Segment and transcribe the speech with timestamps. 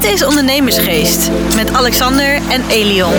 [0.00, 3.12] Dit is Ondernemersgeest met Alexander en Elion.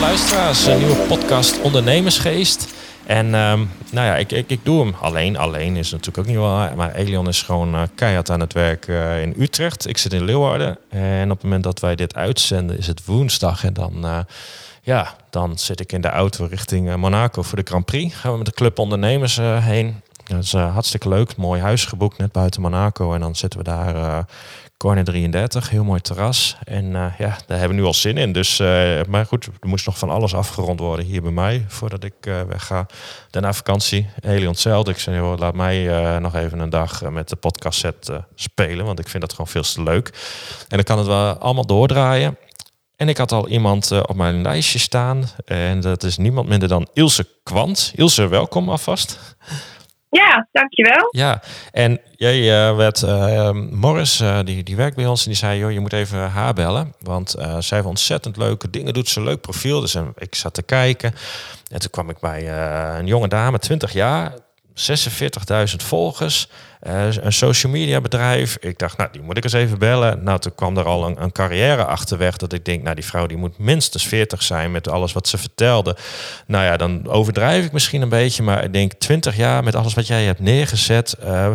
[0.00, 2.74] Luisteraars, een nieuwe podcast Ondernemersgeest.
[3.06, 5.36] En ehm, nou ja, ik, ik, ik doe hem alleen.
[5.36, 6.74] Alleen is natuurlijk ook niet wel.
[6.74, 9.88] Maar Elion is gewoon uh, keihard aan het werk uh, in Utrecht.
[9.88, 10.78] Ik zit in Leeuwarden.
[10.88, 13.64] En op het moment dat wij dit uitzenden is het woensdag.
[13.64, 14.18] En dan, uh,
[14.82, 18.14] ja, dan zit ik in de auto richting Monaco voor de Grand Prix.
[18.14, 20.00] Gaan we met de club ondernemers heen.
[20.24, 21.36] Dat is hartstikke leuk.
[21.36, 23.12] Mooi huis geboekt net buiten Monaco.
[23.12, 24.26] En dan zitten we daar
[24.76, 26.56] Corner 33, heel mooi terras.
[26.64, 28.32] En uh, ja, daar hebben we nu al zin in.
[28.32, 32.04] Dus, uh, maar goed, er moest nog van alles afgerond worden hier bij mij voordat
[32.04, 32.86] ik uh, wegga.
[33.30, 34.90] Daarna vakantie, heel hetzelfde.
[34.90, 39.08] Ik zei, laat mij nog even een dag met de podcast set spelen, want ik
[39.08, 40.06] vind dat gewoon veel te leuk.
[40.68, 42.38] En dan kan het wel allemaal doordraaien.
[42.96, 45.24] En ik had al iemand op mijn lijstje staan.
[45.44, 47.92] En dat is niemand minder dan Ilse Kwant.
[47.94, 49.18] Ilse, welkom alvast.
[50.16, 51.08] Ja, dankjewel.
[51.10, 55.38] Ja, en jij uh, werd, uh, Morris, uh, die, die werkt bij ons en die
[55.38, 56.94] zei, joh, je moet even haar bellen.
[57.00, 59.80] Want zij heeft ontzettend leuke dingen, doet ze een leuk profiel.
[59.80, 61.14] Dus ik zat te kijken
[61.70, 62.48] en toen kwam ik bij
[62.98, 64.32] een jonge dame, 20 jaar,
[64.74, 66.48] 46.000 volgers.
[66.86, 68.56] Uh, een social media bedrijf.
[68.60, 70.24] Ik dacht, nou, die moet ik eens even bellen.
[70.24, 72.36] Nou, toen kwam er al een, carrière achterweg.
[72.36, 75.38] Dat ik denk, nou, die vrouw die moet minstens 40 zijn met alles wat ze
[75.38, 75.96] vertelde.
[76.46, 78.42] Nou ja, dan overdrijf ik misschien een beetje.
[78.42, 81.16] Maar ik denk 20 jaar met alles wat jij hebt neergezet.
[81.24, 81.50] Uh,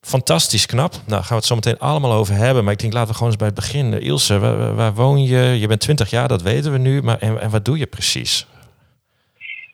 [0.00, 0.92] fantastisch knap.
[1.06, 2.64] Nou, gaan we het zo meteen allemaal over hebben.
[2.64, 4.00] Maar ik denk, laten we gewoon eens bij het begin.
[4.00, 4.38] Ilse,
[4.74, 5.58] waar, woon je?
[5.58, 7.02] Je bent 20 jaar, dat weten we nu.
[7.02, 8.46] Maar en, wat doe je precies?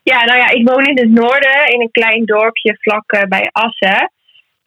[0.03, 3.49] Ja, nou ja, ik woon in het noorden, in een klein dorpje vlak uh, bij
[3.53, 4.11] Assen.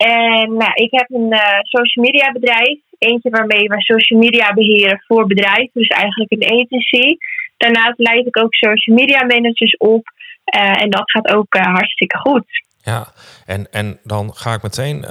[0.06, 2.78] En nou, ik heb een uh, social media bedrijf.
[2.98, 5.70] Eentje waarmee we social media beheren voor bedrijven.
[5.74, 7.18] Dus eigenlijk een agency.
[7.58, 10.12] Daarnaast leid ik ook social media managers op.
[10.56, 12.46] Uh, en dat gaat ook hartstikke goed.
[12.84, 13.08] Ja,
[13.46, 15.04] en, en dan ga ik meteen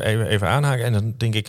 [0.00, 0.84] even, even aanhaken.
[0.84, 1.48] En dan denk ik,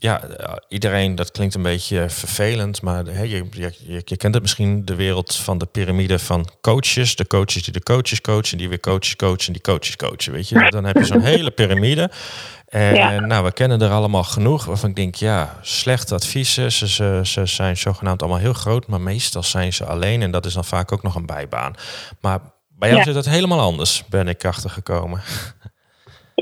[0.00, 0.22] ja,
[0.68, 4.94] iedereen, dat klinkt een beetje vervelend, maar hè, je, je, je, kent het misschien, de
[4.94, 7.16] wereld van de piramide van coaches.
[7.16, 10.32] De coaches die de coaches coachen, die weer coaches coachen, die coaches coachen.
[10.32, 12.10] Weet je, dan heb je zo'n hele piramide.
[12.68, 13.20] En ja.
[13.20, 16.72] nou, we kennen er allemaal genoeg waarvan ik denk, ja, slechte adviezen.
[16.72, 20.22] Ze, ze, ze zijn zogenaamd allemaal heel groot, maar meestal zijn ze alleen.
[20.22, 21.74] En dat is dan vaak ook nog een bijbaan.
[22.20, 23.06] Maar bij jou ja.
[23.06, 25.20] zit het helemaal anders, ben ik achtergekomen.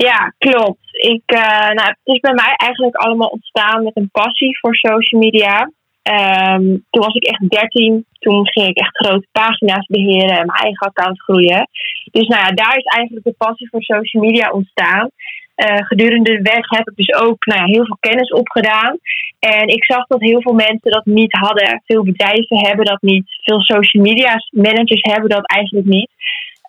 [0.07, 0.79] Ja, klopt.
[0.91, 5.21] Ik, uh, nou, het is bij mij eigenlijk allemaal ontstaan met een passie voor social
[5.21, 5.71] media.
[6.03, 8.05] Um, toen was ik echt 13.
[8.19, 11.69] Toen ging ik echt grote pagina's beheren en mijn eigen account groeien.
[12.11, 15.09] Dus nou ja, daar is eigenlijk de passie voor social media ontstaan.
[15.55, 18.97] Uh, gedurende de weg heb ik dus ook nou ja, heel veel kennis opgedaan.
[19.39, 21.81] En ik zag dat heel veel mensen dat niet hadden.
[21.85, 23.25] Veel bedrijven hebben dat niet.
[23.43, 26.09] Veel social media managers hebben dat eigenlijk niet.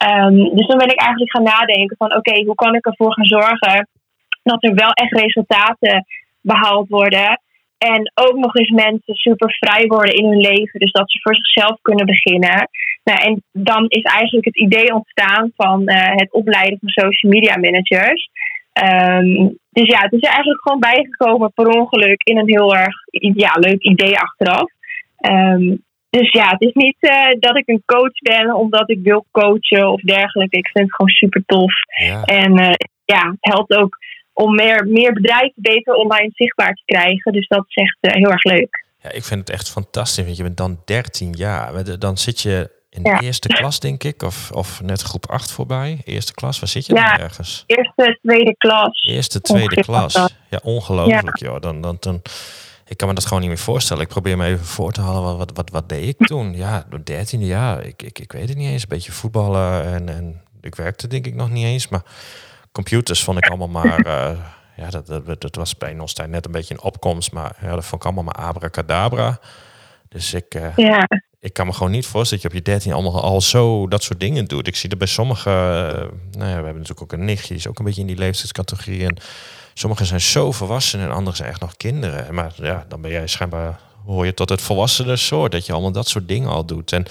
[0.08, 3.24] Um, dus dan ben ik eigenlijk gaan nadenken van oké, hoe kan ik ervoor gaan
[3.40, 3.88] zorgen
[4.42, 6.06] dat er wel echt resultaten
[6.40, 7.40] behaald worden.
[7.78, 10.80] En ook nog eens mensen super vrij worden in hun leven.
[10.80, 12.68] Dus dat ze voor zichzelf kunnen beginnen.
[13.04, 17.56] Nou, en dan is eigenlijk het idee ontstaan van uh, het opleiden van social media
[17.56, 18.30] managers.
[18.82, 22.96] Um, dus ja, het is er eigenlijk gewoon bijgekomen per ongeluk in een heel erg
[23.34, 24.70] ja, leuk idee achteraf.
[25.20, 29.26] Um, dus ja, het is niet uh, dat ik een coach ben omdat ik wil
[29.30, 30.56] coachen of dergelijke.
[30.56, 31.72] Ik vind het gewoon super tof.
[32.04, 32.24] Ja.
[32.24, 32.70] En uh,
[33.04, 33.98] ja, het helpt ook
[34.32, 37.32] om meer, meer bedrijven beter online zichtbaar te krijgen.
[37.32, 38.84] Dus dat is echt uh, heel erg leuk.
[39.02, 40.24] Ja, ik vind het echt fantastisch.
[40.24, 41.98] Want je bent dan 13 jaar.
[41.98, 43.20] Dan zit je in de ja.
[43.20, 44.22] eerste klas, denk ik.
[44.22, 46.00] Of, of net groep 8 voorbij.
[46.04, 47.64] Eerste klas, waar zit je ja, dan ergens?
[47.66, 49.06] Eerste, tweede klas.
[49.08, 50.14] Eerste, tweede klas.
[50.50, 51.60] Ja, ongelooflijk joh.
[51.60, 52.22] Dan, dan, dan,
[52.90, 54.02] ik kan me dat gewoon niet meer voorstellen.
[54.02, 55.36] Ik probeer me even voor te halen.
[55.36, 56.54] Wat, wat, wat deed ik toen?
[56.54, 57.84] Ja, 13 jaar.
[57.84, 58.82] Ik, ik, ik weet het niet eens.
[58.82, 59.84] Een beetje voetballen.
[59.84, 61.88] En, en ik werkte denk ik nog niet eens.
[61.88, 62.02] Maar
[62.72, 64.06] computers vond ik allemaal maar...
[64.06, 64.38] Uh,
[64.82, 67.32] ja, dat, dat, dat, was bij ons tijd net een beetje een opkomst.
[67.32, 69.40] Maar ja, dat vond ik allemaal maar abracadabra.
[70.08, 71.08] Dus ik, uh, ja.
[71.40, 74.02] ik kan me gewoon niet voorstellen dat je op je 13 allemaal al zo dat
[74.02, 74.66] soort dingen doet.
[74.66, 75.52] Ik zie er bij sommigen...
[75.52, 75.92] Uh,
[76.30, 77.48] nou ja, we hebben natuurlijk ook een nichtje.
[77.48, 79.06] Die is ook een beetje in die leeftijdscategorie.
[79.06, 79.16] En
[79.80, 82.34] sommigen zijn zo volwassen en anderen zijn echt nog kinderen.
[82.34, 83.80] Maar ja, dan ben jij schijnbaar...
[84.04, 85.52] hoor je tot het volwassene soort.
[85.52, 86.92] Dat je allemaal dat soort dingen al doet.
[86.92, 87.06] En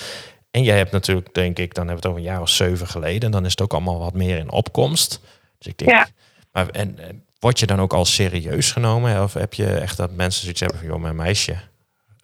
[0.52, 2.88] en jij hebt natuurlijk, denk ik, dan hebben we het over een jaar of zeven
[2.88, 3.22] geleden.
[3.22, 5.20] En dan is het ook allemaal wat meer in opkomst.
[5.58, 6.08] Dus ik denk, ja.
[6.52, 9.24] maar, en, en word je dan ook al serieus genomen?
[9.24, 11.58] Of heb je echt dat mensen zoiets hebben van, joh, mijn meisje,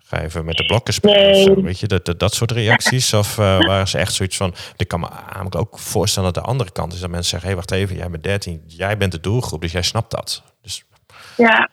[0.06, 1.54] ga even met de blokken spelen?
[1.54, 1.64] Nee.
[1.64, 3.14] Weet je, dat, dat, dat soort reacties?
[3.14, 6.50] Of uh, waren ze echt zoiets van, ik kan me namelijk ook voorstellen dat de
[6.50, 9.12] andere kant is dat mensen zeggen, hé, hey, wacht even, jij bent 13, jij bent
[9.12, 10.44] de doelgroep, dus jij snapt dat.
[10.62, 10.86] Dus...
[11.38, 11.70] Ja,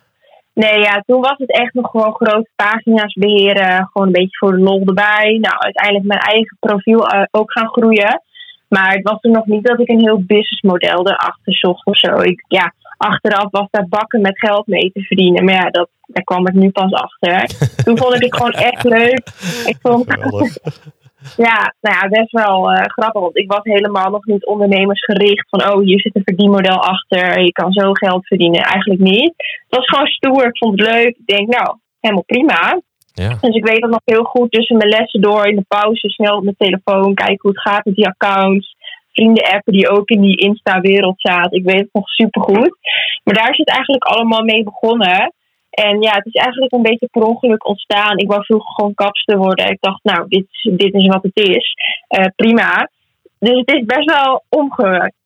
[0.54, 3.88] Nee, ja, toen was het echt nog gewoon grote pagina's beheren.
[3.92, 5.38] Gewoon een beetje voor de lol erbij.
[5.40, 8.22] Nou, uiteindelijk mijn eigen profiel uh, ook gaan groeien.
[8.68, 12.20] Maar het was er nog niet dat ik een heel businessmodel erachter zocht of zo.
[12.20, 15.44] Ik, ja, achteraf was daar bakken met geld mee te verdienen.
[15.44, 17.46] Maar ja, dat, daar kwam ik nu pas achter.
[17.84, 19.26] Toen vond ik het gewoon echt leuk.
[19.66, 20.04] Ik vond,
[21.46, 23.20] ja, nou ja, best wel uh, grappig.
[23.20, 25.48] Want ik was helemaal nog niet ondernemersgericht.
[25.48, 27.40] Van, oh, hier zit een verdienmodel achter.
[27.40, 28.62] Je kan zo geld verdienen.
[28.62, 29.34] Eigenlijk niet.
[29.36, 30.46] Het was gewoon stoer.
[30.46, 31.16] Ik vond het leuk.
[31.16, 32.80] Ik denk, nou, helemaal prima.
[33.14, 33.36] Ja.
[33.40, 36.36] Dus ik weet dat nog heel goed tussen mijn lessen door in de pauze snel
[36.36, 38.76] op mijn telefoon kijken hoe het gaat met die accounts.
[39.12, 41.58] Vrienden appen die ook in die Insta-wereld zaten.
[41.58, 42.76] Ik weet het nog super goed.
[43.24, 45.32] Maar daar is het eigenlijk allemaal mee begonnen.
[45.70, 48.18] En ja, het is eigenlijk een beetje per ongeluk ontstaan.
[48.18, 49.70] Ik wou vroeger gewoon kapster worden.
[49.70, 51.74] Ik dacht, nou, dit, dit is wat het is.
[52.18, 52.90] Uh, prima.
[53.38, 54.44] Dus het is best wel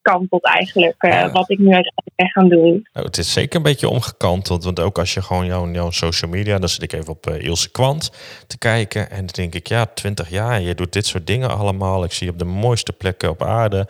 [0.06, 2.88] omgekanteld eigenlijk, uh, wat ik nu uiteindelijk ben gaan doen.
[2.92, 4.64] Nou, het is zeker een beetje omgekanteld.
[4.64, 6.58] Want ook als je gewoon jouw, jouw social media...
[6.58, 8.12] dan zit ik even op uh, Ilse Kwant
[8.46, 9.10] te kijken.
[9.10, 12.04] En dan denk ik, ja, 20 jaar, je doet dit soort dingen allemaal.
[12.04, 13.88] Ik zie je op de mooiste plekken op aarde.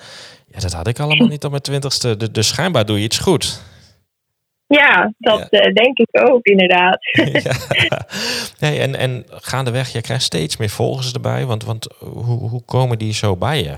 [0.50, 2.30] Ja, dat had ik allemaal niet op mijn twintigste.
[2.32, 3.62] Dus schijnbaar doe je iets goed.
[4.68, 5.66] Ja, dat ja.
[5.66, 6.98] Uh, denk ik ook inderdaad.
[7.88, 8.06] ja.
[8.58, 11.44] nee, en, en gaandeweg, je krijgt steeds meer volgers erbij.
[11.44, 13.76] Want, want hoe, hoe komen die zo bij je?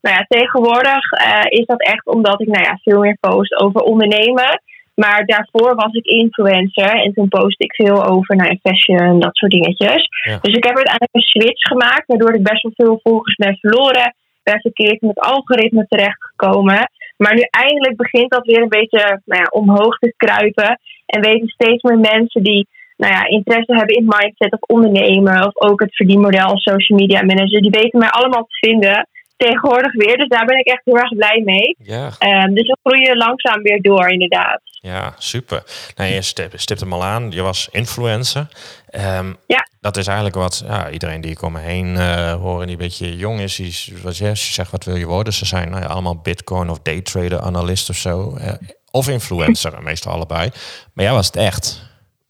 [0.00, 3.80] Nou ja, tegenwoordig uh, is dat echt omdat ik nou ja, veel meer post over
[3.80, 4.60] ondernemen.
[4.94, 9.52] Maar daarvoor was ik influencer en toen post ik veel over nou, fashion, dat soort
[9.52, 10.08] dingetjes.
[10.24, 10.38] Ja.
[10.42, 14.14] Dus ik heb uiteindelijk een switch gemaakt, waardoor ik best wel veel volgers ben verloren.
[14.42, 16.90] Ben verkeerd in het algoritme terechtgekomen.
[17.16, 20.80] Maar nu eindelijk begint dat weer een beetje nou ja, omhoog te kruipen.
[21.06, 25.46] En weten steeds meer mensen die nou ja, interesse hebben in mindset of ondernemen.
[25.46, 27.62] Of ook het verdienmodel social media manager.
[27.62, 29.08] Die weten mij allemaal te vinden
[29.46, 30.16] tegenwoordig weer.
[30.16, 31.76] Dus daar ben ik echt heel erg blij mee.
[31.78, 32.04] Ja.
[32.44, 34.60] Um, dus we groeien langzaam weer door, inderdaad.
[34.64, 35.62] Ja, super.
[35.96, 37.30] Nou, je stipt, stipt hem al aan.
[37.30, 38.46] Je was influencer.
[38.90, 39.68] Um, ja.
[39.80, 42.82] Dat is eigenlijk wat ja, iedereen die ik om me heen uh, horen die een
[42.82, 43.56] beetje jong is.
[43.56, 46.80] Die, wat je, zegt wat wil je worden, ze zijn nou ja, allemaal bitcoin of
[46.80, 48.36] daytrader analist of zo.
[48.38, 48.52] Uh,
[48.90, 50.50] of influencer, meestal allebei.
[50.92, 51.88] Maar jij was het echt.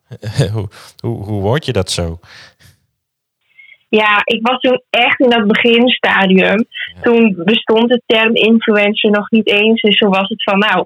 [0.52, 0.68] hoe,
[1.00, 2.18] hoe, hoe word je dat zo?
[3.90, 6.64] Ja, ik was toen echt in dat beginstadium.
[7.02, 9.80] Toen bestond de term influencer nog niet eens.
[9.80, 10.84] Dus toen was het van, nou,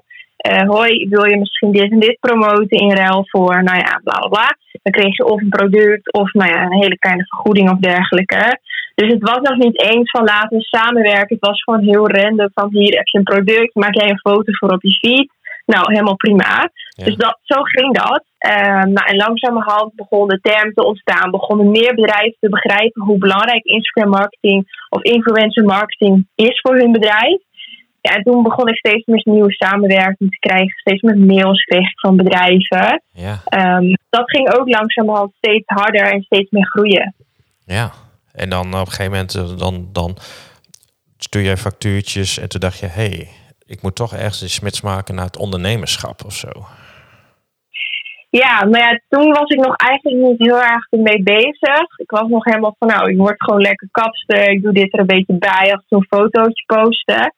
[0.51, 4.19] uh, hoi, wil je misschien dit en dit promoten in ruil voor, nou ja, bla
[4.19, 4.57] bla bla.
[4.83, 8.59] Dan kreeg je of een product of nou ja, een hele kleine vergoeding of dergelijke.
[8.95, 11.35] Dus het was nog niet eens van laten we samenwerken.
[11.35, 14.51] Het was gewoon heel random van hier heb je een product, maak jij een foto
[14.53, 15.29] voor op je feed.
[15.65, 16.69] Nou, helemaal prima.
[16.95, 18.23] Dus dat, zo ging dat.
[18.45, 21.31] Um, nou, en langzamerhand begon de term te ontstaan.
[21.31, 26.91] Begonnen meer bedrijven te begrijpen hoe belangrijk Instagram marketing of influencer marketing is voor hun
[26.91, 27.41] bedrijf.
[28.01, 30.73] Ja, en toen begon ik steeds meer nieuwe samenwerking te krijgen.
[30.75, 33.01] Steeds meer mails kreeg ik van bedrijven.
[33.13, 33.41] Ja.
[33.77, 37.15] Um, dat ging ook langzamerhand steeds harder en steeds meer groeien.
[37.65, 37.91] Ja,
[38.31, 40.17] en dan op een gegeven moment eh, dan, dan
[41.17, 42.85] stuur je factuurtjes en toen dacht je...
[42.85, 43.29] hé, hey,
[43.65, 46.49] ik moet toch ergens een smits maken naar het ondernemerschap of zo.
[48.43, 51.87] Ja, maar ja, toen was ik nog eigenlijk niet heel erg mee bezig.
[51.97, 54.49] Ik was nog helemaal van, nou, ik word gewoon lekker kapster.
[54.49, 57.33] Ik doe dit er een beetje bij, als een fotootje posten.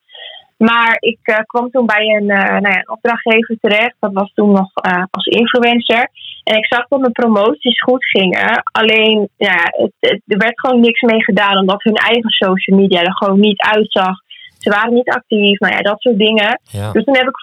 [0.56, 3.96] Maar ik uh, kwam toen bij een, uh, nou ja, een opdrachtgever terecht.
[4.00, 6.08] Dat was toen nog uh, als influencer.
[6.44, 8.62] En ik zag dat mijn promoties goed gingen.
[8.62, 11.58] Alleen, ja, het, het, er werd gewoon niks mee gedaan.
[11.58, 14.16] Omdat hun eigen social media er gewoon niet uitzag
[14.58, 16.60] ze waren niet actief, nou ja, dat soort dingen.
[16.92, 17.38] Dus toen heb ik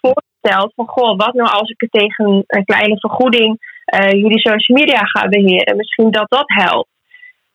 [0.76, 3.58] van, goh, wat nou als ik het tegen een kleine vergoeding
[4.00, 5.78] uh, jullie social media ga beheren?
[5.78, 6.90] Misschien dat dat helpt.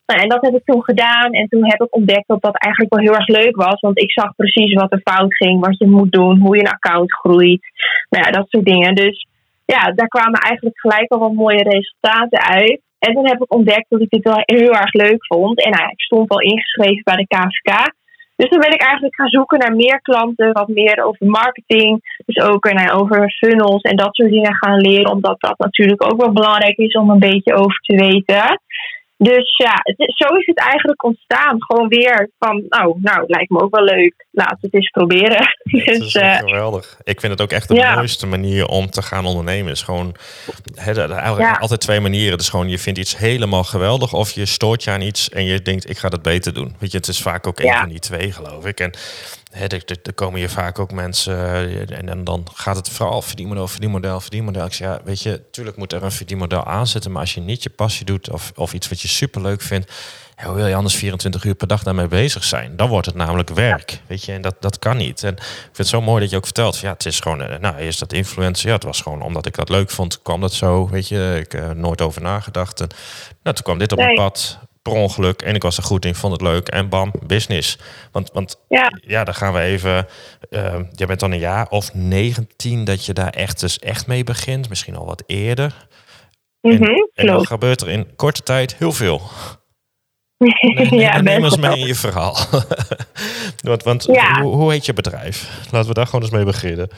[0.07, 1.33] Nou, en dat heb ik toen gedaan.
[1.33, 3.81] En toen heb ik ontdekt dat dat eigenlijk wel heel erg leuk was.
[3.81, 6.73] Want ik zag precies wat er fout ging, wat je moet doen, hoe je een
[6.73, 7.62] account groeit.
[8.09, 8.95] Nou ja, dat soort dingen.
[8.95, 9.26] Dus
[9.64, 12.81] ja, daar kwamen eigenlijk gelijk al wat mooie resultaten uit.
[12.99, 15.64] En toen heb ik ontdekt dat ik dit wel heel erg leuk vond.
[15.64, 17.93] En nou, ik stond al ingeschreven bij de KVK.
[18.40, 22.23] Dus toen ben ik eigenlijk gaan zoeken naar meer klanten, wat meer over marketing.
[22.26, 25.11] Dus ook nou, over funnels en dat soort dingen gaan leren.
[25.11, 28.61] Omdat dat natuurlijk ook wel belangrijk is om een beetje over te weten.
[29.23, 31.62] Dus ja, zo is het eigenlijk ontstaan.
[31.62, 34.27] Gewoon weer van, nou, nou, lijkt me ook wel leuk.
[34.31, 35.47] Laten we het eens proberen.
[35.85, 36.99] dus, is uh, geweldig.
[37.03, 39.73] Ik vind het ook echt de mooiste manier om te gaan ondernemen.
[39.73, 40.15] Is gewoon,
[40.75, 41.53] he, ja.
[41.53, 42.39] altijd twee manieren.
[42.39, 44.12] Dus gewoon, je vindt iets helemaal geweldig.
[44.12, 46.75] Of je stoort je aan iets en je denkt, ik ga dat beter doen.
[46.79, 48.81] Weet je, het is vaak ook een van die twee, geloof ik.
[48.81, 48.93] En
[49.50, 54.21] er, komen hier vaak ook mensen eh, en, en, dan gaat het vooral verdienmodel, verdienmodel,
[54.21, 54.64] verdienmodel.
[54.64, 57.62] Ik zeg, ja, weet je, tuurlijk moet er een verdienmodel aanzetten, maar als je niet
[57.62, 59.92] je passie doet of, of iets wat je super leuk vindt,
[60.45, 62.76] hoe wil je anders 24 uur per dag daarmee bezig zijn?
[62.76, 65.23] Dan wordt het namelijk werk, weet je, en dat, dat kan niet.
[65.23, 67.59] En ik vind het zo mooi dat je ook vertelt, ja, het is gewoon, eh,
[67.59, 70.52] nou, eerst dat influencer, ja, het was gewoon omdat ik dat leuk vond, kwam dat
[70.52, 72.80] zo, weet je, ik heb uh, nooit over nagedacht.
[72.80, 72.88] En
[73.42, 76.15] nou, toen kwam dit op mijn pad, per ongeluk en ik was er goed in,
[76.15, 77.79] vond het leuk en bam, business.
[78.13, 78.93] Want, want ja.
[79.07, 80.07] ja, dan gaan we even.
[80.51, 84.25] Uh, je bent dan een jaar of 19 dat je daar echt dus echt mee
[84.25, 85.87] begint, misschien al wat eerder.
[86.61, 89.21] en, Mhm, en dan gebeurt er in korte tijd heel veel.
[90.91, 92.37] ja, neem ons mee in je verhaal.
[93.63, 94.41] want want Ja.
[94.43, 95.61] hoe, hoe heet je bedrijf?
[95.71, 96.89] Laten we daar gewoon eens mee beginnen.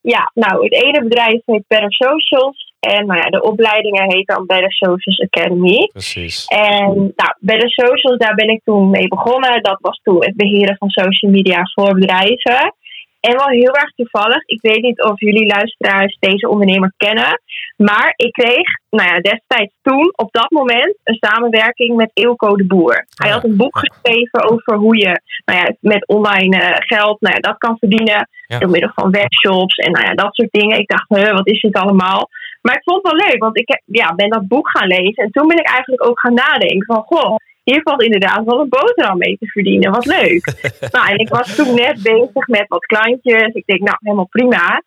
[0.00, 2.71] Ja, nou, het ene bedrijf heet Better Socials.
[2.90, 5.88] En nou ja, de opleidingen heet dan Better Socials Academy.
[5.92, 6.46] Precies.
[6.46, 9.62] En nou, Better Socials, daar ben ik toen mee begonnen.
[9.62, 12.74] Dat was toen het beheren van social media voor bedrijven.
[13.20, 17.40] En wel heel erg toevallig, ik weet niet of jullie luisteraars deze ondernemer kennen.
[17.76, 22.66] Maar ik kreeg, nou ja, destijds toen, op dat moment, een samenwerking met Eelco de
[22.66, 23.06] Boer.
[23.14, 27.34] Hij had een boek geschreven over hoe je nou ja, met online eh, geld nou
[27.34, 28.28] ja, dat kan verdienen.
[28.46, 28.58] Ja.
[28.58, 30.78] Door middel van webshops en nou ja, dat soort dingen.
[30.78, 32.28] Ik dacht, wat is dit allemaal?
[32.62, 35.24] Maar ik vond het wel leuk, want ik heb, ja, ben dat boek gaan lezen.
[35.24, 38.68] En toen ben ik eigenlijk ook gaan nadenken van, goh, hier valt inderdaad wel een
[38.68, 39.90] boterham mee te verdienen.
[39.90, 40.44] Wat leuk.
[40.94, 43.52] nou, en ik was toen net bezig met wat klantjes.
[43.52, 44.82] Ik denk, nou, helemaal prima.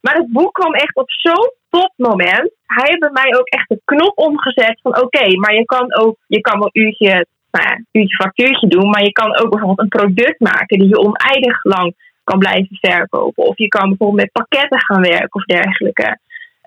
[0.00, 2.50] Maar het boek kwam echt op zo'n topmoment.
[2.66, 6.16] Hij heeft bij mij ook echt de knop omgezet van, oké, maar je kan ook,
[6.26, 8.90] je kan wel uurtje, nou ja, uurtje factuurtje doen.
[8.90, 11.94] Maar je kan ook bijvoorbeeld een product maken die je oneindig lang
[12.24, 13.44] kan blijven verkopen.
[13.44, 16.18] Of je kan bijvoorbeeld met pakketten gaan werken of dergelijke.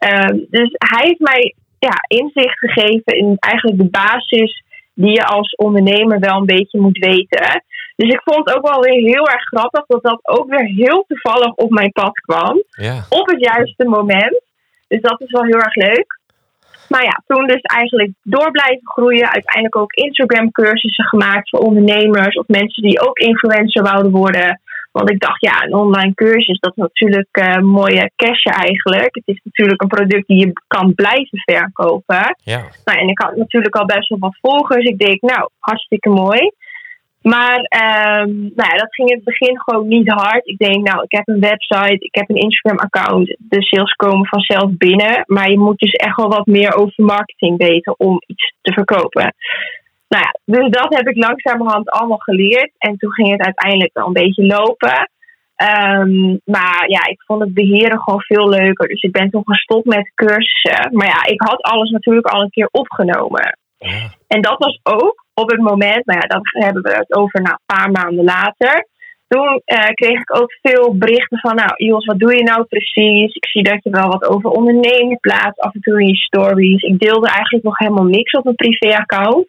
[0.01, 5.55] Ehm, dus hij heeft mij ja, inzicht gegeven in eigenlijk de basis die je als
[5.55, 7.63] ondernemer wel een beetje moet weten.
[7.96, 11.05] Dus ik vond het ook wel weer heel erg grappig dat dat ook weer heel
[11.08, 12.63] toevallig op mijn pad kwam.
[12.72, 13.05] Ja.
[13.10, 14.41] Op het juiste moment.
[14.88, 16.20] Dus dat is wel heel erg leuk.
[16.88, 19.31] Maar ja, toen dus eigenlijk door blijven groeien.
[19.31, 24.62] Uiteindelijk ook Instagram cursussen gemaakt voor ondernemers of mensen die ook influencer wouden worden.
[24.91, 29.15] Want ik dacht, ja, een online cursus, dat is natuurlijk een mooie cash eigenlijk.
[29.15, 32.36] Het is natuurlijk een product die je kan blijven verkopen.
[32.43, 32.62] Ja.
[32.86, 34.86] Nou, en ik had natuurlijk al best wel wat volgers.
[34.86, 36.51] Ik denk, nou, hartstikke mooi.
[37.21, 40.48] Maar ehm, nou ja, dat ging in het begin gewoon niet hard.
[40.48, 43.36] Ik denk, nou, ik heb een website, ik heb een Instagram-account.
[43.39, 45.24] De sales komen vanzelf binnen.
[45.25, 49.33] Maar je moet dus echt wel wat meer over marketing weten om iets te verkopen.
[50.13, 52.72] Nou ja, dus dat heb ik langzamerhand allemaal geleerd.
[52.77, 55.10] En toen ging het uiteindelijk wel een beetje lopen.
[55.56, 58.88] Ehm, maar ja, ik vond het beheren gewoon veel leuker.
[58.88, 60.89] Dus ik ben toen gestopt met cursussen.
[60.91, 63.58] Maar ja, ik had alles natuurlijk al een keer opgenomen.
[63.77, 64.10] Ja.
[64.27, 67.56] En dat was ook op het moment, nou ja, dat hebben we het over nou,
[67.56, 68.88] een paar maanden later.
[69.27, 73.36] Toen eh, kreeg ik ook veel berichten van, nou Jos, wat doe je nou precies?
[73.36, 76.82] Ik zie dat je wel wat over ondernemen plaatst, af en toe in je stories.
[76.82, 79.48] Ik deelde eigenlijk nog helemaal niks op mijn privéaccount.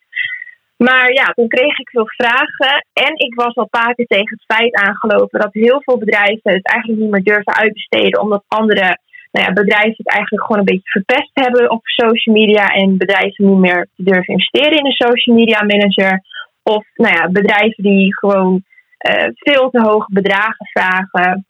[0.77, 2.87] Maar ja, toen kreeg ik veel vragen.
[2.93, 7.01] En ik was al een tegen het feit aangelopen dat heel veel bedrijven het eigenlijk
[7.01, 8.21] niet meer durven uitbesteden.
[8.21, 8.99] Omdat andere
[9.33, 12.67] nou ja, bedrijven het eigenlijk gewoon een beetje verpest hebben op social media.
[12.67, 16.23] En bedrijven niet meer durven investeren in een social media manager.
[16.63, 18.63] Of nou ja, bedrijven die gewoon
[18.99, 21.47] eh, veel te hoge bedragen vragen.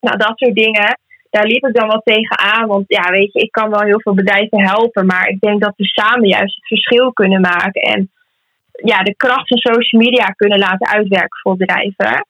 [0.00, 0.98] Nou, dat soort dingen.
[1.30, 2.66] Daar liep ik dan wel tegen aan.
[2.66, 5.06] Want ja, weet je, ik kan wel heel veel bedrijven helpen.
[5.06, 7.80] Maar ik denk dat we samen juist het verschil kunnen maken.
[7.80, 8.10] En
[8.84, 12.26] ja, de kracht van social media kunnen laten uitwerken voor bedrijven.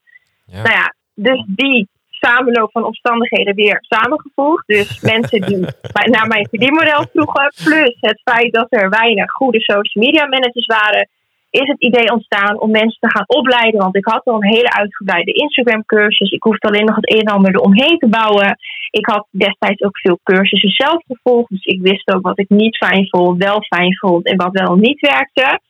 [0.46, 0.62] Ja.
[0.62, 4.66] Nou ja, dus die samenloop van omstandigheden weer samengevoegd.
[4.66, 5.66] Dus mensen die
[6.04, 11.08] naar mijn verdienmodel vroegen, plus het feit dat er weinig goede social media managers waren,
[11.50, 13.80] is het idee ontstaan om mensen te gaan opleiden.
[13.80, 16.30] Want ik had al een hele uitgebreide Instagram cursus.
[16.30, 18.58] Ik hoefde alleen nog het een en ander eromheen te bouwen.
[18.90, 21.50] Ik had destijds ook veel cursussen zelf gevolgd.
[21.50, 24.74] Dus ik wist ook wat ik niet fijn vond, wel fijn vond en wat wel
[24.74, 25.60] niet werkte.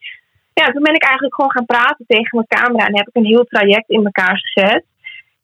[0.59, 3.33] Ja, toen ben ik eigenlijk gewoon gaan praten tegen mijn camera en heb ik een
[3.33, 4.83] heel traject in elkaar gezet.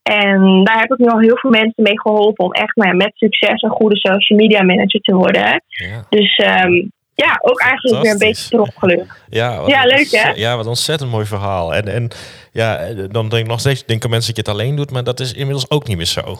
[0.02, 2.94] En daar heb ik nu al heel veel mensen mee geholpen om echt nou ja,
[2.94, 5.62] met succes een goede social media manager te worden.
[5.66, 6.06] Ja.
[6.08, 6.72] Dus ehm,
[7.14, 9.24] ja, ook eigenlijk weer een beetje erop gelukt.
[9.28, 10.30] Ja, wat Ja, leuk, hè?
[10.30, 11.74] Ja, wat een ontzettend mooi verhaal.
[11.74, 12.10] En, en
[12.52, 15.20] ja, dan denk ik nog steeds, denken mensen dat je het alleen doet, maar dat
[15.20, 16.38] is inmiddels ook niet meer zo.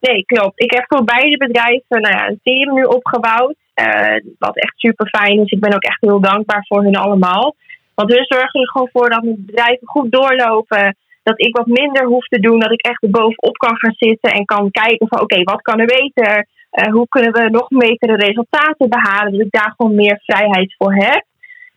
[0.00, 0.60] Nee, klopt.
[0.60, 3.54] Ik heb voor beide bedrijven nou ja, een team nu opgebouwd.
[3.74, 5.50] Eh, wat echt super fijn is.
[5.50, 7.54] Ik ben ook echt heel dankbaar voor hun allemaal.
[7.94, 10.96] Want hun zorgen er gewoon voor dat mijn bedrijven goed doorlopen.
[11.22, 12.58] Dat ik wat minder hoef te doen.
[12.58, 15.86] Dat ik echt bovenop kan gaan zitten en kan kijken van oké, wat kan er
[15.86, 16.46] beter?
[16.70, 19.32] Eh, hoe kunnen we nog betere resultaten behalen?
[19.32, 21.24] Dat ik daar gewoon meer vrijheid voor heb.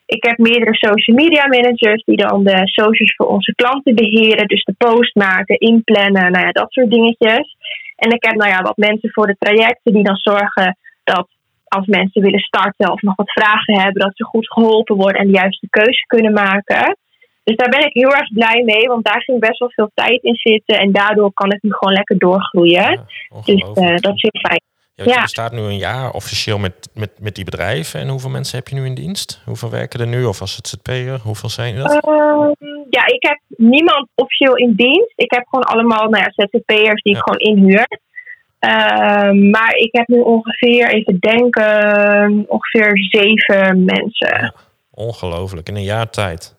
[0.05, 4.47] Ik heb meerdere social media managers die dan de socials voor onze klanten beheren.
[4.47, 7.55] Dus de post maken, inplannen, nou ja, dat soort dingetjes.
[7.95, 11.27] En ik heb nou ja, wat mensen voor de trajecten die dan zorgen dat
[11.73, 15.27] als mensen willen starten of nog wat vragen hebben, dat ze goed geholpen worden en
[15.27, 16.97] de juiste keuze kunnen maken.
[17.43, 20.23] Dus daar ben ik heel erg blij mee, want daar ging best wel veel tijd
[20.23, 22.91] in zitten en daardoor kan ik nu gewoon lekker doorgroeien.
[22.91, 23.05] Ja,
[23.45, 24.61] Dus eh, dat is heel fijn.
[24.95, 27.99] Ja, Je staat nu een jaar officieel met, met, met die bedrijven.
[27.99, 29.41] En hoeveel mensen heb je nu in dienst?
[29.45, 30.23] Hoeveel werken er nu?
[30.23, 31.19] Of als het ZP'er?
[31.23, 32.03] Hoeveel zijn dat?
[32.03, 32.51] Ehm,
[32.89, 35.13] ja, ik heb niemand officieel in dienst.
[35.15, 37.87] Ik heb gewoon allemaal nou ja, ZZP'ers die ik gewoon inhuur.
[38.63, 44.53] Ehm, maar ik heb nu ongeveer, even denken, ongeveer zeven mensen.
[44.91, 46.55] ongelooflijk, in een jaar tijd.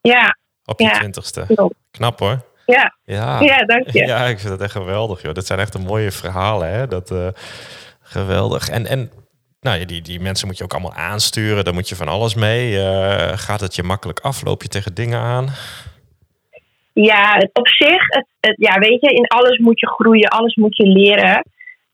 [0.00, 0.36] Ja.
[0.64, 1.70] Op je twintigste.
[1.90, 2.44] Knap hoor.
[2.66, 2.94] Ja.
[3.04, 3.40] Ja.
[3.40, 4.06] ja, dank je.
[4.06, 5.34] Ja, ik vind het echt geweldig, joh.
[5.34, 6.86] Dat zijn echt een mooie verhalen, hè.
[6.86, 7.28] Dat, uh,
[8.00, 8.68] geweldig.
[8.68, 9.10] En, en
[9.60, 11.64] nou, die, die mensen moet je ook allemaal aansturen.
[11.64, 12.72] Daar moet je van alles mee.
[12.72, 14.44] Uh, gaat het je makkelijk af?
[14.44, 15.48] Loop je tegen dingen aan?
[17.04, 18.06] Ja, op zich,
[18.40, 21.42] het, ja, weet je, in alles moet je groeien, alles moet je leren.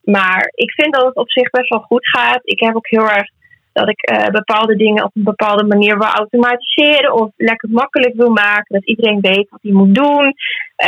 [0.02, 2.40] Maar ik vind dat het op zich best wel goed gaat.
[2.42, 3.30] Ik heb ook heel erg
[3.73, 8.30] dat ik uh, bepaalde dingen op een bepaalde manier wil automatiseren of lekker makkelijk wil
[8.30, 8.75] maken.
[8.75, 10.25] Dat iedereen weet wat hij moet doen.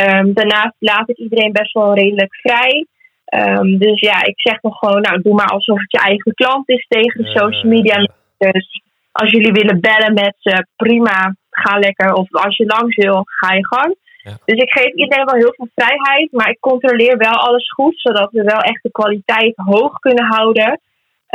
[0.03, 2.87] Um, daarnaast laat ik iedereen best wel redelijk vrij.
[3.35, 6.69] Um, dus ja, ik zeg dan gewoon, nou doe maar alsof het je eigen klant
[6.69, 8.09] is tegen de social media.
[8.39, 12.13] Dus als jullie willen bellen met ze, prima, ga lekker.
[12.13, 13.97] Of als je langs wil, ga je gang.
[14.45, 18.31] Dus ik geef iedereen wel heel veel vrijheid, maar ik controleer wel alles goed, zodat
[18.33, 20.81] we wel echt de kwaliteit hoog kunnen houden.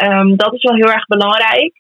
[0.03, 1.74] Um, dat is wel heel erg belangrijk.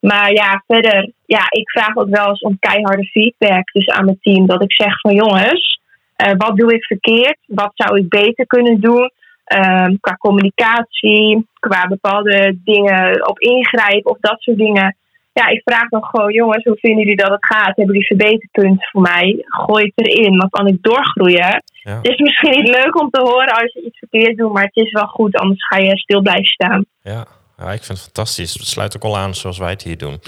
[0.00, 4.18] Maar ja, verder, ja, ik vraag ook wel eens om keiharde feedback dus aan mijn
[4.20, 4.46] team.
[4.46, 5.80] Dat ik zeg van jongens,
[6.26, 7.38] uh, wat doe ik verkeerd?
[7.46, 9.10] Wat zou ik beter kunnen doen?
[9.54, 14.96] Um, qua communicatie, qua bepaalde dingen op ingrijpen of dat soort dingen
[15.40, 17.76] ja, ik vraag dan gewoon, jongens, hoe vinden jullie dat het gaat?
[17.76, 19.36] Hebben jullie verbeterpunten voor mij?
[19.40, 21.62] Gooi het erin, dan kan ik doorgroeien.
[21.82, 24.76] Het is misschien niet leuk om te horen als je iets verkeerd doet, maar het
[24.76, 26.84] is wel goed, anders ga je stil blijven staan.
[27.02, 27.26] Ja,
[27.58, 28.52] ja ik vind het fantastisch.
[28.52, 30.20] Het sluit ook al aan zoals wij het hier doen.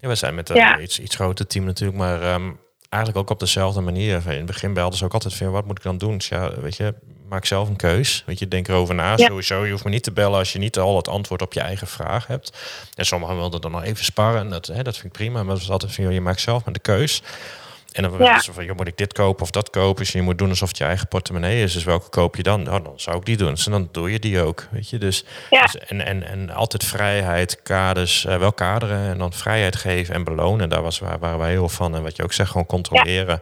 [0.00, 2.50] Ja, we zijn met een iets, iets groter team natuurlijk, maar ehm,
[2.88, 4.22] eigenlijk ook op dezelfde manier.
[4.26, 6.12] In het begin belden ze ook altijd van, wat moet ik dan doen?
[6.12, 6.94] Dus ja, weet je,
[7.34, 8.22] maak zelf een keus.
[8.26, 9.16] Weet je, denk erover na.
[9.16, 11.60] Sowieso, je hoeft me niet te bellen als je niet al het antwoord op je
[11.60, 12.58] eigen vraag hebt.
[12.94, 14.48] En sommigen wilden dan nog even sparren.
[14.48, 15.42] Dat, hè, dat vind ik prima.
[15.42, 17.22] Maar dat is altijd van, je maakt zelf met de keus.
[17.92, 18.40] En dan ja.
[18.40, 20.04] ze van, joh, moet ik dit kopen of dat kopen?
[20.04, 21.72] Dus je moet doen alsof het je eigen portemonnee is.
[21.72, 22.62] Dus welke koop je dan?
[22.62, 23.54] Nou, dan zou ik die doen.
[23.54, 24.98] Dus dan doe je die ook, weet je.
[24.98, 25.62] Dus, ja.
[25.62, 30.24] dus en, en, en altijd vrijheid, kaders, uh, wel kaderen en dan vrijheid geven en
[30.24, 30.68] belonen.
[30.68, 31.94] Daar was, waar, waren wij heel van.
[31.94, 33.40] En wat je ook zegt, gewoon controleren.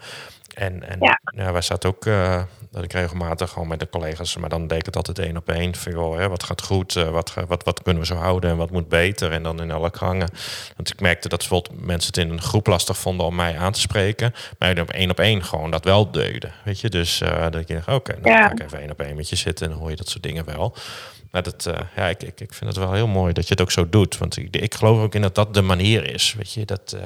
[0.54, 0.98] En, en
[1.34, 1.52] ja.
[1.52, 4.86] wij zaten ook, uh, dat ik regelmatig gewoon met de collega's, maar dan deed ik
[4.86, 5.74] het altijd één op één.
[5.74, 8.56] Van joh, hè, wat gaat goed, uh, wat, wat, wat kunnen we zo houden en
[8.56, 9.32] wat moet beter.
[9.32, 10.28] En dan in alle gangen.
[10.76, 13.72] Want ik merkte dat bijvoorbeeld mensen het in een groep lastig vonden om mij aan
[13.72, 14.34] te spreken.
[14.58, 16.52] Maar op één op één gewoon dat wel deden.
[16.64, 19.00] Weet je, dus uh, dat je dacht, oké, okay, dan ga ik even één op
[19.00, 20.74] één met je zitten en dan hoor je dat soort dingen wel.
[21.30, 23.60] Maar dat, uh, ja, ik, ik, ik vind het wel heel mooi dat je het
[23.60, 24.18] ook zo doet.
[24.18, 26.34] Want ik, ik geloof ook in dat dat de manier is.
[26.36, 26.96] Weet je, dat,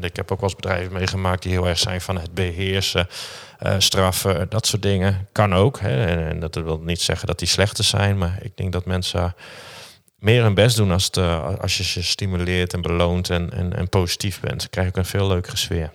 [0.00, 3.06] ik heb ook wel eens bedrijven meegemaakt die heel erg zijn van het beheersen,
[3.66, 5.28] uh, straffen, dat soort dingen.
[5.32, 5.80] Kan ook.
[5.80, 6.06] Hè.
[6.06, 9.34] En, dat wil niet zeggen dat die slechter zijn, maar ik denk dat mensen
[10.18, 13.76] meer hun best doen als, het, uh, als je ze stimuleert en beloont en, en,
[13.76, 14.58] en positief bent.
[14.58, 15.90] Dan krijg je ook een veel leukere sfeer.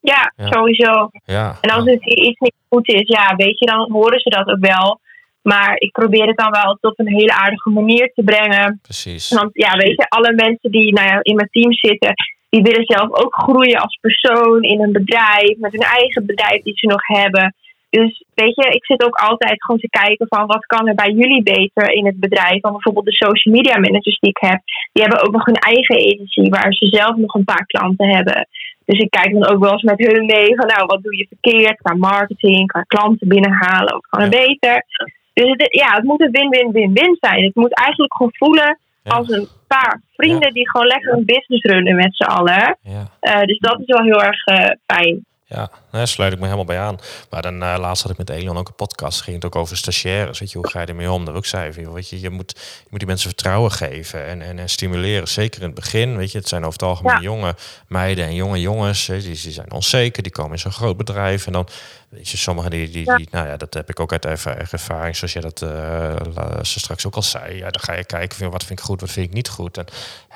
[0.00, 1.10] Ja, sowieso.
[1.24, 4.48] Ja, en als het iets niet goed is, ja, weet je, dan horen ze dat
[4.48, 5.00] ook wel.
[5.42, 8.78] Maar ik probeer het dan wel op een hele aardige manier te brengen.
[8.82, 9.32] Precies.
[9.32, 12.14] Want ja, weet je, alle mensen die nou ja, in mijn team zitten,
[12.50, 16.76] die willen zelf ook groeien als persoon in een bedrijf, met hun eigen bedrijf die
[16.76, 17.54] ze nog hebben.
[17.90, 21.12] Dus weet je, ik zit ook altijd gewoon te kijken van wat kan er bij
[21.12, 22.60] jullie beter in het bedrijf.
[22.60, 24.60] Want bijvoorbeeld de social media managers die ik heb,
[24.92, 28.48] die hebben ook nog hun eigen agency waar ze zelf nog een paar klanten hebben.
[28.84, 31.26] Dus ik kijk dan ook wel eens met hun mee van nou, wat doe je
[31.28, 34.84] verkeerd qua marketing, qua klanten binnenhalen, wat kan er beter.
[35.32, 37.44] Dus het, ja, het moet een win-win-win-win zijn.
[37.44, 41.96] Het moet eigenlijk gewoon voelen als een paar vrienden die gewoon lekker een business runnen
[41.96, 42.78] met z'n allen.
[42.82, 43.10] Ja.
[43.20, 45.24] Uh, dus dat is wel heel erg uh, fijn.
[45.54, 46.98] Ja, daar sluit ik me helemaal bij aan.
[47.30, 49.20] Maar dan uh, laatst had ik met Elion ook een podcast.
[49.20, 50.38] Ging het ook over stagiaires.
[50.38, 51.24] Weet je, hoe ga je ermee om?
[51.24, 54.58] Dat ook zei weet je, je moet, je moet die mensen vertrouwen geven en, en,
[54.58, 55.28] en stimuleren.
[55.28, 56.16] Zeker in het begin.
[56.16, 57.54] Weet je, het zijn over het algemeen jonge
[57.88, 59.06] meiden en jonge jongens.
[59.06, 60.22] Die, die zijn onzeker.
[60.22, 61.46] Die komen in zo'n groot bedrijf.
[61.46, 61.68] En dan
[62.10, 65.32] Weet je, sommigen die, die, die, nou ja, dat heb ik ook uit ervaring, zoals
[65.32, 66.16] jij dat uh,
[66.62, 67.56] ze straks ook al zei.
[67.56, 69.78] Ja, dan ga je kijken van wat vind ik goed, wat vind ik niet goed.
[69.78, 69.86] En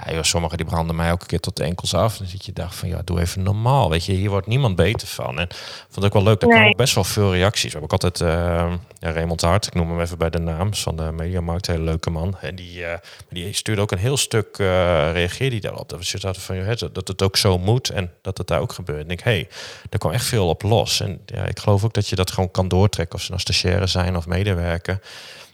[0.04, 2.16] ja, joh, sommigen die branden mij elke keer tot de enkels af.
[2.16, 3.90] Dan zit je dacht van ja, doe even normaal.
[3.90, 5.38] Weet je, hier wordt niemand beter van.
[5.38, 5.48] En
[5.88, 6.68] vond ik ook wel leuk, dat nee.
[6.68, 7.72] ook best wel veel reacties.
[7.72, 10.74] We hebben ook altijd uh, ja, Raymond Hart, ik noem hem even bij de naam
[10.74, 12.36] van de Mediamarkt, hele leuke man.
[12.40, 12.92] En die, uh,
[13.28, 15.88] die stuurde ook een heel stuk, reageerde die daarop.
[15.88, 19.04] Dat we zaten van dat het ook zo moet en dat het daar ook gebeurt.
[19.04, 19.48] En ik denk, hé, hey,
[19.90, 21.00] er kwam echt veel op los.
[21.00, 23.14] En ja, ik geloof ook dat je dat gewoon kan doortrekken.
[23.14, 25.00] Of ze nou stagiaire zijn of medewerker.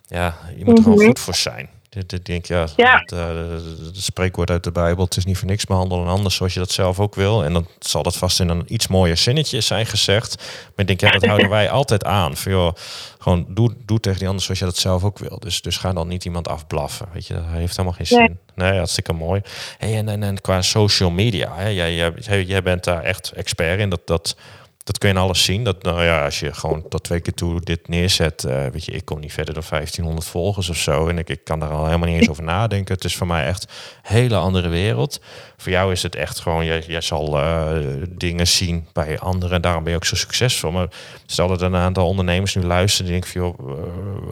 [0.07, 1.07] Ja, je moet er gewoon mhm.
[1.07, 1.69] goed voor zijn.
[2.07, 2.99] Dit, denk ja, ja.
[2.99, 6.59] Het, het, spreekwoord uit de Bijbel: het is niet voor niks behandelen anders zoals je
[6.59, 7.45] dat zelf ook wil.
[7.45, 10.37] En dan zal dat vast in een iets mooier zinnetje zijn gezegd.
[10.37, 12.37] Maar ik denk, ja, dat houden wij altijd aan.
[12.37, 12.75] Voor joh,
[13.19, 15.39] gewoon doe, doe tegen die ander zoals je dat zelf ook wil.
[15.39, 17.09] Dus, dus ga dan niet iemand afblaffen.
[17.13, 18.39] Weet je, dat heeft helemaal geen zin.
[18.55, 19.41] Nee, hartstikke mooi.
[19.79, 23.81] Hey, en, en, en qua social media, hè, jij, jij, jij bent daar echt expert
[23.81, 23.91] in.
[23.91, 24.37] Dat, dat,
[24.85, 25.65] dat kun je alles zien.
[25.65, 28.93] Dat, nou ja, als je gewoon tot twee keer toe dit neerzet, uh, weet je,
[28.93, 31.09] ik kom niet verder dan 1500 volgers of zo.
[31.09, 32.95] En ik, ik kan daar al helemaal niet eens over nadenken.
[32.95, 35.21] Het is voor mij echt een hele andere wereld.
[35.57, 37.69] Voor jou is het echt gewoon, jij, jij zal uh,
[38.09, 39.57] dingen zien bij anderen.
[39.57, 40.71] En daarom ben je ook zo succesvol.
[40.71, 40.89] Maar
[41.27, 43.85] stel dat een aantal ondernemers nu luisteren, die denken van, joh, uh,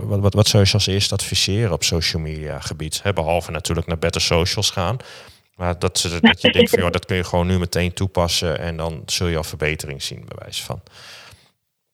[0.02, 3.00] wat, wat, wat zou je als eerste adviseren op social media gebied?
[3.02, 4.96] Hè, behalve natuurlijk naar Better Socials gaan.
[5.58, 8.58] Maar dat, ze, dat je denkt van, joh, dat kun je gewoon nu meteen toepassen
[8.58, 10.80] en dan zul je al verbetering zien, bij wijze van.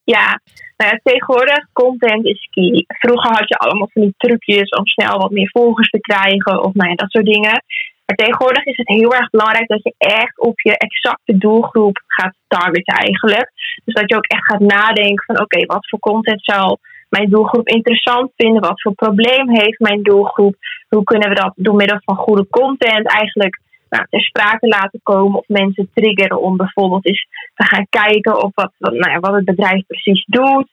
[0.05, 0.40] Ja,
[0.77, 2.85] nou ja, tegenwoordig content is key.
[2.88, 6.74] Vroeger had je allemaal van die trucjes om snel wat meer volgers te krijgen of
[6.74, 7.64] nou ja, dat soort dingen.
[8.05, 12.37] Maar tegenwoordig is het heel erg belangrijk dat je echt op je exacte doelgroep gaat
[12.46, 13.50] targeten eigenlijk.
[13.85, 16.79] Dus dat je ook echt gaat nadenken van oké, wat voor content zou
[17.16, 18.61] mijn doelgroep interessant vinden?
[18.61, 20.55] Wat voor probleem heeft mijn doelgroep?
[20.88, 25.38] Hoe kunnen we dat door middel van goede content eigenlijk nou, ter sprake laten komen
[25.38, 29.35] of mensen triggeren om bijvoorbeeld eens te gaan kijken op wat, wat, nou ja, wat
[29.35, 30.68] het bedrijf precies doet.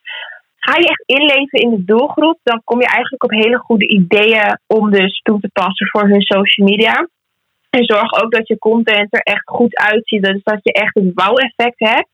[0.55, 4.59] Ga je echt inleven in de doelgroep, dan kom je eigenlijk op hele goede ideeën
[4.67, 7.07] om dus toe te passen voor hun social media.
[7.69, 11.11] En zorg ook dat je content er echt goed uitziet, dus dat je echt het
[11.13, 12.10] wow-effect hebt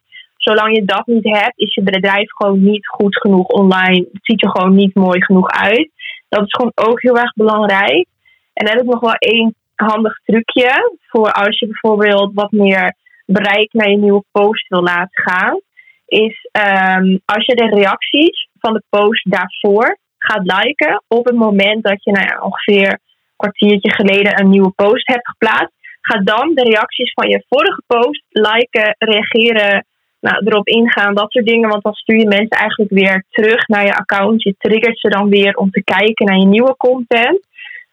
[0.48, 4.08] zolang je dat niet hebt, is je bedrijf gewoon niet goed genoeg online.
[4.14, 5.90] Het ziet er gewoon niet mooi genoeg uit.
[6.30, 8.06] Dat is gewoon ook heel erg belangrijk.
[8.54, 12.96] En dan heb ik nog wel één handig trucje voor als je bijvoorbeeld wat meer
[13.26, 15.60] bereik naar je nieuwe post wil laten gaan.
[16.06, 21.84] Is um, als je de reacties van de post daarvoor gaat liken op het moment
[21.84, 23.00] dat je nou ongeveer een
[23.36, 25.76] kwartiertje geleden een nieuwe post hebt geplaatst.
[26.02, 29.86] Ga dan de reacties van je vorige post liken, reageren,
[30.30, 31.70] nou, erop ingaan, dat soort dingen.
[31.70, 34.44] Want dan stuur je mensen eigenlijk weer terug naar je account.
[34.44, 37.46] Je triggert ze dan weer om te kijken naar je nieuwe content.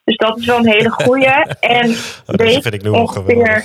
[0.05, 1.27] Dus dat is wel een hele goeie.
[1.61, 3.65] En oh, dat vind ik nu ongeveer.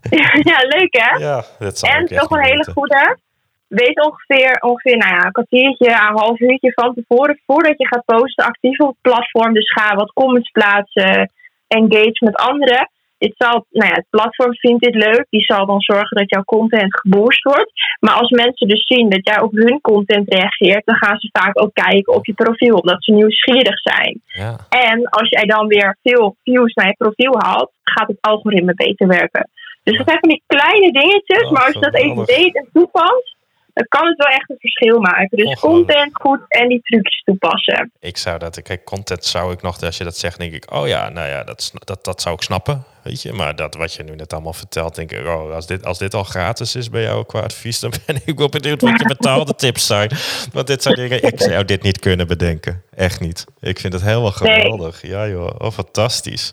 [0.50, 1.18] ja, leuk hè?
[1.18, 3.18] Ja, dat En toch een hele goede.
[3.66, 8.04] Weet ongeveer, ongeveer nou ja, een kwartiertje, een half uurtje van tevoren, voordat je gaat
[8.04, 9.52] posten, actief op het platform.
[9.52, 11.30] Dus ga wat comments plaatsen,
[11.68, 12.88] engage met anderen
[13.20, 15.26] dit zal, nou ja, het platform vindt dit leuk.
[15.30, 17.72] Die zal dan zorgen dat jouw content geboost wordt.
[18.00, 21.62] Maar als mensen dus zien dat jij op hun content reageert, dan gaan ze vaak
[21.62, 24.20] ook kijken op je profiel, omdat ze nieuwsgierig zijn.
[24.26, 24.56] Ja.
[24.68, 29.06] En als jij dan weer veel views naar je profiel haalt, gaat het algoritme beter
[29.06, 29.50] werken.
[29.82, 32.68] Dus dat zijn van die kleine dingetjes, Oh, maar als je dat even weet en
[32.72, 33.36] toepast,
[33.72, 35.36] dan kan het wel echt een verschil maken.
[35.36, 37.92] Dus content goed en die trucjes toepassen.
[38.00, 40.86] Ik zou dat, kijk, content zou ik nog, als je dat zegt, denk ik, oh
[40.88, 43.32] ja, nou ja, dat, dat, dat zou ik snappen, weet je.
[43.32, 46.14] Maar dat wat je nu net allemaal vertelt, denk ik, oh, als dit, als dit
[46.14, 49.54] al gratis is bij jou qua advies, dan ben ik wel benieuwd wat je betaalde
[49.54, 50.10] tips zijn.
[50.52, 52.82] Want dit zijn dingen, ik zou dit niet kunnen bedenken.
[52.94, 53.44] Echt niet.
[53.60, 54.54] Ik vind het helemaal Nee.
[54.60, 55.02] geweldig.
[55.06, 56.52] Ja joh, oh fantastisch.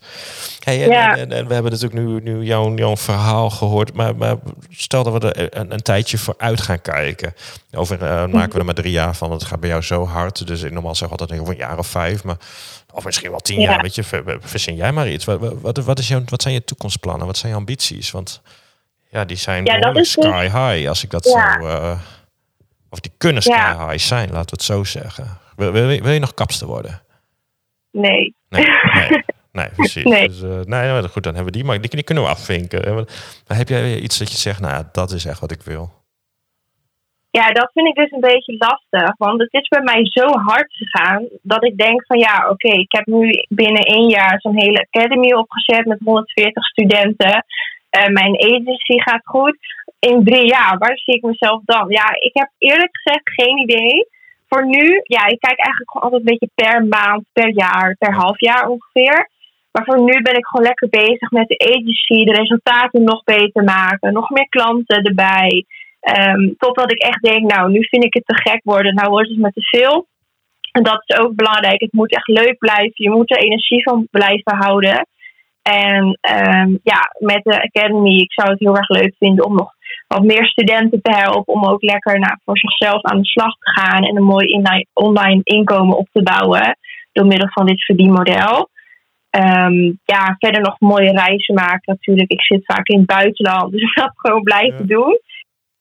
[0.63, 1.11] Hey, en, Ja.
[1.11, 4.35] en, en, en we hebben natuurlijk nu, nu jouw, jouw verhaal gehoord, maar, maar
[4.69, 7.33] stel dat we er een, een tijdje vooruit gaan kijken.
[7.73, 10.05] Over eh, maken we er maar drie jaar van, want het gaat bij jou zo
[10.05, 10.47] hard.
[10.47, 12.37] Dus ik normaal zeg altijd over een jaar of vijf, maar
[12.93, 13.69] of misschien wel tien Ja.
[13.71, 13.81] jaar.
[13.81, 15.25] Weet je, ver- verzin jij maar iets.
[15.25, 17.25] Wat, wat, wat, is jouw, wat zijn je toekomstplannen?
[17.27, 18.11] Wat zijn je ambities?
[18.11, 18.41] Want
[19.09, 21.59] ja, die zijn Ja, dat is dus- sky high, als ik dat Ja.
[21.61, 21.67] zo.
[21.67, 21.99] eh,
[22.89, 23.87] of die kunnen sky Ja.
[23.89, 25.37] high zijn, laten we het zo zeggen.
[25.55, 27.01] Wil, wil, wil je nog kapster worden?
[27.91, 28.35] Nee.
[28.49, 30.03] Nee, nee, nee precies.
[30.03, 30.27] Nee.
[30.27, 32.93] Dus, eh, nee, nou, goed, dan hebben we die, maar die, die kunnen we afvinken.
[33.47, 35.93] Maar heb jij iets dat je zegt, nou, dat is echt wat ik wil?
[37.37, 39.17] Ja, dat vind ik dus een beetje lastig.
[39.17, 42.91] Want het is bij mij zo hard gegaan dat ik denk van ja, oké, ik
[42.91, 47.45] heb nu binnen één jaar zo'n hele academy opgezet met 140 studenten.
[48.11, 49.57] Mijn agency gaat goed.
[49.99, 51.89] In drie jaar, waar zie ik mezelf dan?
[51.89, 54.07] Ja, ik heb eerlijk gezegd geen idee.
[54.49, 58.13] Voor nu, ja, ik kijk eigenlijk gewoon altijd een beetje per maand, per jaar, per
[58.13, 59.29] half jaar ongeveer.
[59.71, 63.63] Maar voor nu ben ik gewoon lekker bezig met de agency, de resultaten nog beter
[63.63, 65.65] maken, nog meer klanten erbij.
[65.99, 68.95] Ehm, totdat ik echt denk, nou, nu vind ik het te gek worden.
[68.95, 70.07] Nou wordt het me te veel.
[70.71, 71.81] En dat is ook belangrijk.
[71.81, 72.93] Het moet echt leuk blijven.
[72.93, 75.07] Je moet er energie van blijven houden.
[75.61, 79.71] En ehm, ja, met de Academy, ik zou het heel erg leuk vinden om nog
[80.07, 81.53] wat meer studenten te helpen.
[81.53, 84.03] Om ook lekker nou, voor zichzelf aan de slag te gaan.
[84.03, 84.61] En een mooi
[84.93, 86.77] online inkomen op te bouwen.
[87.11, 88.69] Door middel van dit verdienmodel.
[89.29, 92.31] Ehm, ja, verder nog mooie reizen maken natuurlijk.
[92.31, 93.71] Ik zit vaak in het buitenland.
[93.71, 95.19] Dus ik het gewoon blijven doen.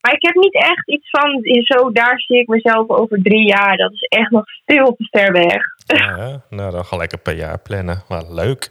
[0.06, 3.76] Maar ik heb niet echt iets van, zo daar zie ik mezelf over drie jaar.
[3.76, 5.62] Dat is echt nog veel te ver weg.
[5.86, 8.02] Ja, nou, dan ga lekker per jaar plannen.
[8.08, 8.70] Maar leuk.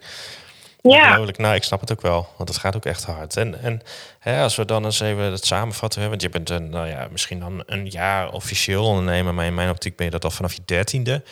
[0.81, 1.17] Ja.
[1.17, 3.37] Nou, ik snap het ook wel, want het gaat ook echt hard.
[3.37, 3.81] En, en
[4.19, 7.07] hè, als we dan eens even het samenvatten, hè, want je bent een, nou ja,
[7.11, 10.53] misschien dan een jaar officieel ondernemer, maar in mijn optiek ben je dat al vanaf
[10.53, 11.23] je dertiende.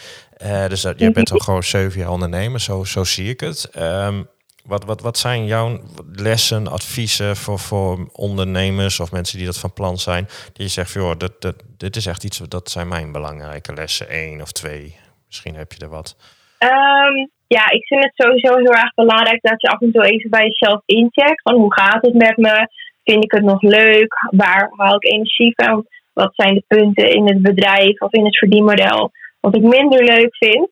[0.46, 3.72] Uh, dus dat, je bent al gewoon zeven jaar ondernemer, zo, zo zie ik het.
[3.78, 4.28] Um,
[4.66, 5.80] wat, wat, wat zijn jouw
[6.16, 10.26] lessen, adviezen voor, voor ondernemers of mensen die dat van plan zijn?
[10.54, 14.10] Die je zegt, joh, dat, dat, dit is echt iets, dat zijn mijn belangrijke lessen,
[14.10, 14.96] één of twee.
[15.26, 16.16] Misschien heb je er wat.
[16.60, 20.30] Um, ja, ik vind het sowieso heel erg belangrijk dat je af en toe even
[20.30, 21.42] bij jezelf incheckt.
[21.42, 22.68] Van hoe gaat het met me?
[23.04, 24.14] Vind ik het nog leuk?
[24.30, 25.88] Waar haal ik energie van?
[26.14, 30.36] Wat zijn de punten in het bedrijf of in het verdienmodel wat ik minder leuk
[30.36, 30.70] vind?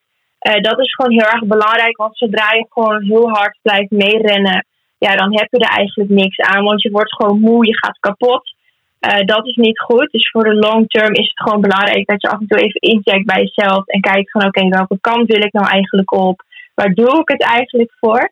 [0.48, 4.66] Uh, dat is gewoon heel erg belangrijk, want zodra je gewoon heel hard blijft meerennen,
[4.98, 8.00] ja, dan heb je er eigenlijk niks aan, want je wordt gewoon moe, je gaat
[8.00, 8.54] kapot.
[9.02, 10.12] Uh, dat is niet goed.
[10.12, 12.80] Dus voor de long term is het gewoon belangrijk dat je af en toe even
[12.80, 16.44] incheckt bij jezelf en kijkt van oké, welke kant wil ik nou eigenlijk op?
[16.76, 18.32] Waar doe ik het eigenlijk voor?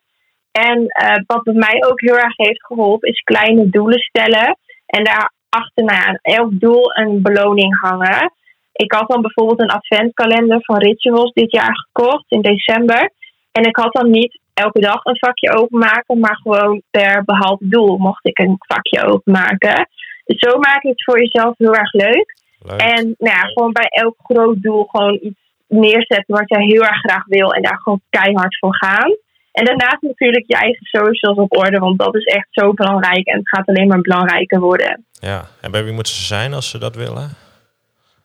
[0.52, 4.56] En uh, wat bij mij ook heel erg heeft geholpen, is kleine doelen stellen.
[4.86, 8.32] En daarachter nou ja, aan elk doel een beloning hangen.
[8.80, 13.10] Ik had dan bijvoorbeeld een adventkalender van Rituals dit jaar gekocht in december.
[13.52, 17.96] En ik had dan niet elke dag een vakje openmaken, maar gewoon per behaald doel
[17.96, 19.88] mocht ik een vakje openmaken.
[20.24, 22.34] Dus zo maak je het voor jezelf heel erg leuk.
[22.58, 22.80] leuk.
[22.80, 26.98] En nou ja, gewoon bij elk groot doel gewoon iets neerzetten wat jij heel erg
[26.98, 29.16] graag wil en daar gewoon keihard voor gaan.
[29.52, 33.38] En daarnaast natuurlijk je eigen socials op orde, want dat is echt zo belangrijk en
[33.38, 35.04] het gaat alleen maar belangrijker worden.
[35.12, 37.49] Ja, en bij wie moeten ze zijn als ze dat willen?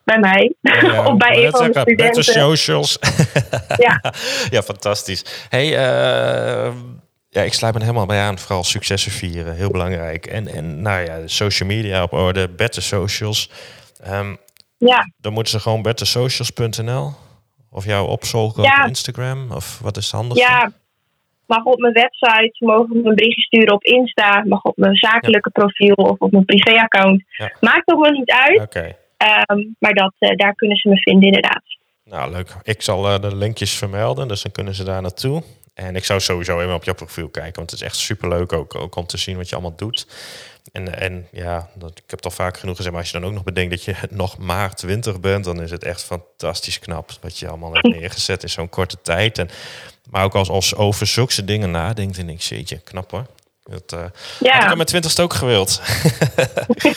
[0.05, 0.53] Bij mij.
[0.61, 2.23] Ja, of bij een van de studenten.
[2.23, 2.97] socials.
[3.85, 4.01] ja.
[4.55, 5.47] ja, fantastisch.
[5.49, 6.73] Hey, uh,
[7.29, 8.39] ja, ik sluit me helemaal bij aan.
[8.39, 10.25] Vooral successen vieren, heel belangrijk.
[10.25, 13.51] En, en nou ja, social media op orde, better socials.
[14.07, 14.37] Um,
[14.77, 15.11] ja.
[15.17, 17.13] Dan moeten ze gewoon bettersocials.nl
[17.69, 19.51] of jou opzoeken op Instagram?
[19.51, 20.37] Of wat is handig?
[20.37, 20.71] Ja,
[21.45, 25.49] mag op mijn website, mogen me een berichtje sturen op Insta, mag op mijn zakelijke
[25.49, 27.23] profiel of op mijn privéaccount.
[27.27, 27.51] Ja.
[27.59, 28.61] Maakt ook wel niet uit.
[28.61, 28.95] Okay.
[29.17, 31.63] Um, maar dat, uh, daar kunnen ze me vinden inderdaad.
[32.03, 32.55] Nou, leuk.
[32.63, 35.43] Ik zal uh, de linkjes vermelden, dus dan kunnen ze daar naartoe.
[35.73, 38.75] En ik zou sowieso even op jouw profiel kijken, want het is echt superleuk ook,
[38.75, 40.07] ook om te zien wat je allemaal doet.
[40.71, 43.27] En, en ja, dat, ik heb het al vaak genoeg gezegd, maar als je dan
[43.27, 47.11] ook nog bedenkt dat je nog maart 20 bent, dan is het echt fantastisch knap
[47.21, 49.37] wat je allemaal hebt neergezet in zo'n korte tijd.
[49.37, 49.49] En,
[50.09, 53.25] maar ook als, als over zulke dingen nadenkt, en ik je knap hoor.
[53.69, 54.05] Dat uh,
[54.39, 54.55] ja.
[54.55, 55.81] ik aan mijn twintigste ook gewild.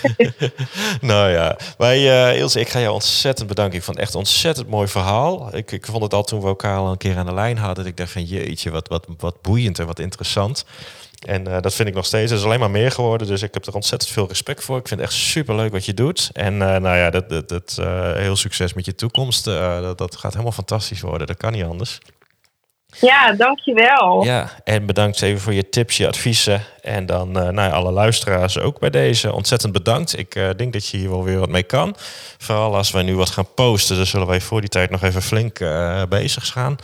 [1.00, 1.98] nou ja, wij,
[2.32, 3.78] uh, Ilse, ik ga jou ontzettend bedanken.
[3.78, 5.56] Ik vond het echt een ontzettend mooi verhaal.
[5.56, 7.76] Ik, ik vond het al toen we elkaar al een keer aan de lijn hadden.
[7.76, 10.64] Dat ik dacht van jeetje, wat, wat, wat boeiend en wat interessant.
[11.26, 12.30] En uh, dat vind ik nog steeds.
[12.30, 13.26] Het is alleen maar meer geworden.
[13.26, 14.78] Dus ik heb er ontzettend veel respect voor.
[14.78, 16.30] Ik vind het echt super leuk wat je doet.
[16.32, 19.44] En uh, nou ja, dat, dat, dat, uh, heel succes met je toekomst.
[19.44, 21.26] dat, dat gaat helemaal fantastisch worden.
[21.26, 21.98] Dat kan niet anders.
[22.96, 24.24] Ja, dankjewel.
[24.24, 26.62] Ja, en bedankt even voor je tips, je adviezen.
[26.80, 29.32] En dan uh, nou ja, alle luisteraars ook bij deze.
[29.32, 30.18] Ontzettend bedankt.
[30.18, 31.94] Ik uh, denk dat je hier wel weer wat mee kan.
[32.38, 35.22] Vooral als wij nu wat gaan posten, dan zullen wij voor die tijd nog even
[35.22, 36.76] flink uh, bezig gaan.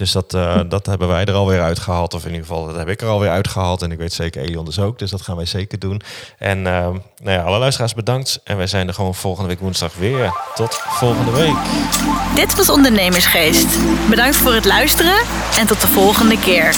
[0.00, 0.30] Dus dat,
[0.68, 2.14] dat hebben wij er alweer uitgehaald.
[2.14, 3.82] Of in ieder geval, dat heb ik er alweer uitgehaald.
[3.82, 4.98] En ik weet zeker Elion dus ook.
[4.98, 6.00] Dus dat gaan wij zeker doen.
[6.38, 8.40] En nou ja, alle luisteraars bedankt.
[8.44, 10.32] En wij zijn er gewoon volgende week woensdag weer.
[10.54, 11.56] Tot volgende week.
[12.34, 13.78] Dit was Ondernemersgeest.
[14.08, 15.20] Bedankt voor het luisteren.
[15.58, 16.74] En tot de volgende keer.